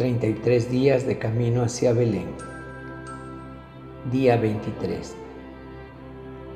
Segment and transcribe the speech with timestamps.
[0.00, 2.28] 33 días de camino hacia Belén.
[4.10, 5.14] Día 23.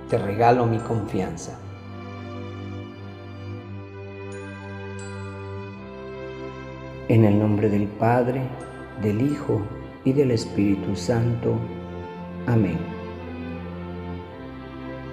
[0.08, 1.58] Te regalo mi confianza.
[7.08, 8.40] En el nombre del Padre,
[9.02, 9.60] del Hijo
[10.06, 11.58] y del Espíritu Santo.
[12.46, 12.78] Amén.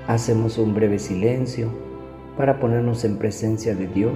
[0.07, 1.69] Hacemos un breve silencio
[2.37, 4.15] para ponernos en presencia de Dios,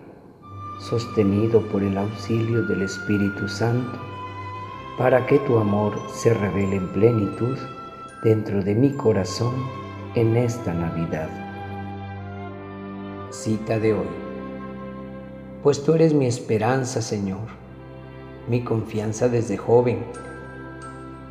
[0.81, 3.99] sostenido por el auxilio del Espíritu Santo,
[4.97, 7.57] para que tu amor se revele en plenitud
[8.23, 9.53] dentro de mi corazón
[10.15, 11.29] en esta Navidad.
[13.29, 14.09] Cita de hoy.
[15.63, 17.47] Pues tú eres mi esperanza, Señor,
[18.49, 20.03] mi confianza desde joven.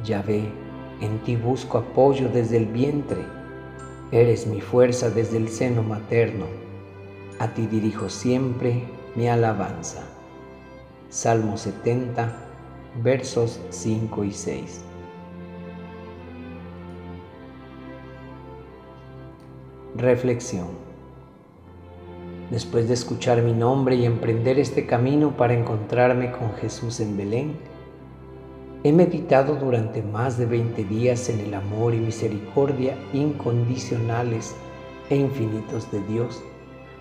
[0.04, 0.44] Ya ve,
[1.00, 3.40] en ti busco apoyo desde el vientre
[4.12, 6.46] Eres mi fuerza desde el seno materno.
[7.38, 8.82] A ti dirijo siempre
[9.14, 10.02] mi alabanza.
[11.08, 12.32] Salmo 70,
[13.02, 14.80] versos 5 y 6.
[19.96, 20.68] Reflexión.
[22.50, 27.56] Después de escuchar mi nombre y emprender este camino para encontrarme con Jesús en Belén,
[28.82, 34.54] He meditado durante más de 20 días en el amor y misericordia incondicionales
[35.10, 36.42] e infinitos de Dios,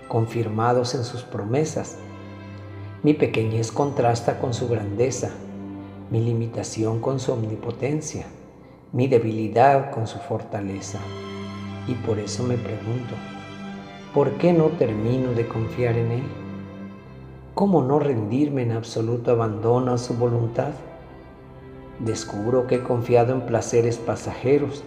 [0.10, 1.98] confirmados en sus promesas.
[3.02, 5.30] Mi pequeñez contrasta con su grandeza,
[6.12, 8.26] mi limitación con su omnipotencia,
[8.92, 11.00] mi debilidad con su fortaleza.
[11.88, 13.16] Y por eso me pregunto,
[14.14, 16.24] ¿por qué no termino de confiar en Él?
[17.56, 20.74] ¿Cómo no rendirme en absoluto abandono a su voluntad?
[22.00, 24.84] descubro que he confiado en placeres pasajeros,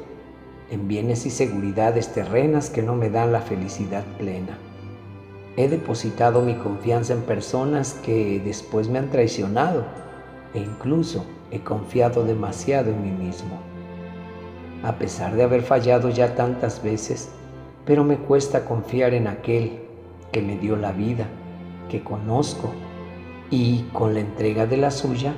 [0.70, 4.56] en bienes y seguridades terrenas que no me dan la felicidad plena.
[5.56, 9.84] He depositado mi confianza en personas que después me han traicionado
[10.54, 13.58] e incluso he confiado demasiado en mí mismo.
[14.82, 17.30] A pesar de haber fallado ya tantas veces,
[17.84, 19.80] pero me cuesta confiar en aquel
[20.32, 21.26] que me dio la vida,
[21.90, 22.72] que conozco
[23.50, 25.34] y con la entrega de la suya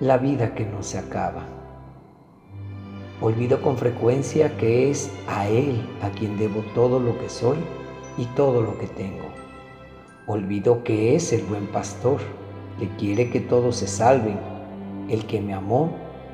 [0.00, 1.44] la vida que no se acaba.
[3.20, 7.56] Olvido con frecuencia que es a Él a quien debo todo lo que soy
[8.18, 9.27] y todo lo que tengo.
[10.28, 12.20] Olvido que es el buen pastor,
[12.78, 14.38] que quiere que todos se salven,
[15.08, 15.90] el que me amó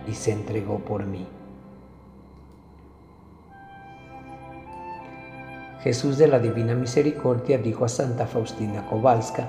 [0.09, 1.29] y se entregó por mí.
[5.83, 9.49] Jesús de la Divina Misericordia dijo a Santa Faustina Kowalska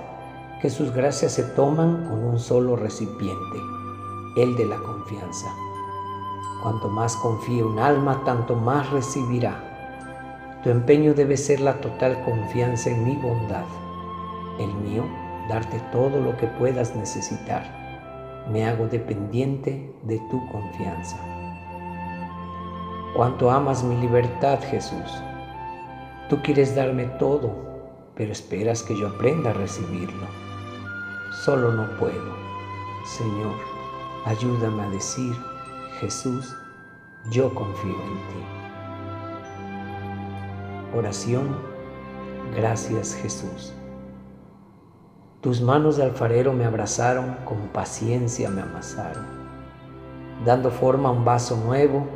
[0.62, 3.58] que sus gracias se toman con un solo recipiente
[4.36, 5.48] el de la confianza.
[6.62, 10.60] Cuanto más confíe un alma, tanto más recibirá.
[10.64, 13.66] Tu empeño debe ser la total confianza en mi bondad.
[14.60, 15.04] El mío,
[15.50, 17.64] darte todo lo que puedas necesitar.
[18.52, 21.18] Me hago dependiente de tu confianza.
[23.16, 25.24] Cuanto amas mi libertad, Jesús.
[26.30, 27.52] Tú quieres darme todo,
[28.16, 30.28] pero esperas que yo aprenda a recibirlo.
[31.44, 32.36] Solo no puedo.
[33.06, 33.54] Señor,
[34.26, 35.36] Ayúdame a decir,
[36.00, 36.58] Jesús,
[37.30, 38.44] yo confío en ti.
[40.98, 41.56] Oración,
[42.56, 43.72] gracias Jesús.
[45.46, 49.26] Tus manos de alfarero me abrazaron, con paciencia me amasaron,
[50.44, 52.08] dando forma a un vaso nuevo,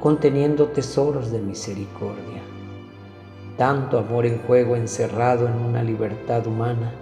[0.00, 2.40] conteniendo tesoros de misericordia.
[3.56, 6.92] Tanto amor en juego encerrado en una libertad humana,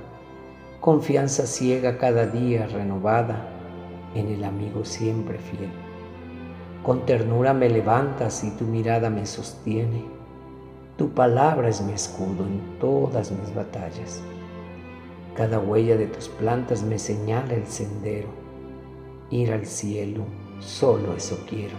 [0.81, 3.46] confianza ciega cada día renovada
[4.14, 5.69] en el amigo siempre fiel.
[6.82, 10.06] Con ternura me levantas y tu mirada me sostiene.
[10.96, 14.23] Tu palabra es mi escudo en todas mis batallas.
[15.36, 18.28] Cada huella de tus plantas me señala el sendero.
[19.28, 20.24] ir al cielo,
[20.60, 21.74] solo eso quiero,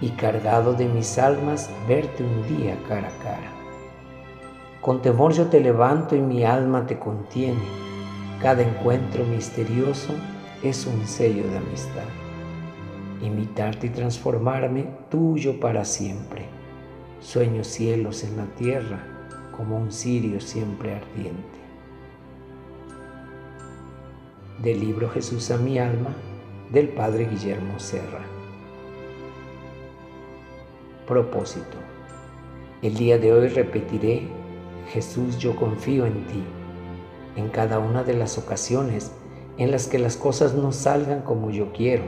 [0.00, 3.52] y cargado de mis almas verte un día cara a cara.
[4.80, 7.60] Con temor yo te levanto y mi alma te contiene,
[8.40, 10.14] cada encuentro misterioso
[10.62, 12.08] es un sello de amistad.
[13.20, 16.46] Imitarte y transformarme tuyo para siempre.
[17.20, 19.00] Sueño cielos en la tierra
[19.54, 21.59] como un cirio siempre ardiente.
[24.62, 26.14] Del libro Jesús a mi alma
[26.70, 28.20] del Padre Guillermo Serra.
[31.06, 31.78] Propósito.
[32.82, 34.28] El día de hoy repetiré,
[34.92, 36.44] Jesús yo confío en ti,
[37.36, 39.12] en cada una de las ocasiones
[39.56, 42.04] en las que las cosas no salgan como yo quiero,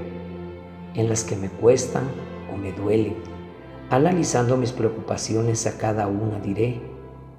[0.94, 2.04] en las que me cuestan
[2.52, 3.16] o me duelen.
[3.88, 6.82] Analizando mis preocupaciones a cada una diré,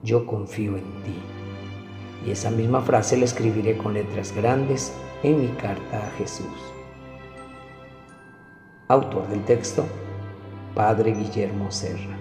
[0.02, 1.33] yo confío en ti.
[2.26, 4.94] Y esa misma frase la escribiré con letras grandes
[5.24, 6.48] en mi carta a Jesús.
[8.88, 9.86] Autor del texto,
[10.76, 12.18] Padre Guillermo Serra.